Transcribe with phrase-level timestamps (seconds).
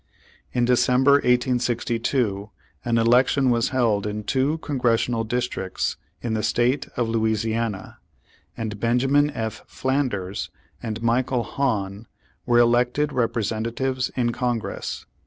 [0.51, 2.49] In December, 1862,
[2.83, 7.99] an election was held in two Congressional Districts in the State of Louisiana,
[8.57, 9.63] and Benjamin F.
[9.67, 10.49] Flanders
[10.81, 12.07] and Michael Hahn
[12.47, 15.05] were elected Representatives in Congress.